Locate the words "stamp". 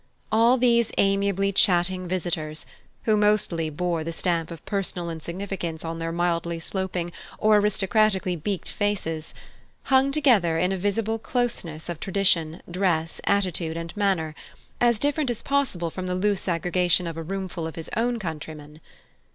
4.11-4.49